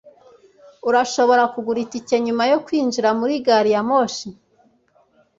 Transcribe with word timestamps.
urashobora 0.89 1.43
kugura 1.53 1.79
itike 1.85 2.15
nyuma 2.25 2.43
yo 2.51 2.57
kwinjira 2.65 3.09
muri 3.19 3.33
gari 3.45 3.71
ya 3.75 3.81
moshi 3.89 4.27